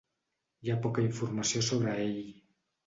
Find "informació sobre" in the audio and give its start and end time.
1.11-1.97